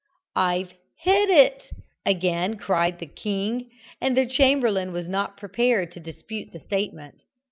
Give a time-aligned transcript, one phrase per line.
[0.35, 1.69] "I've hit it!"
[2.07, 3.69] again cried the king
[4.01, 7.21] and the Chamberlain was not prepared to dispute the statement.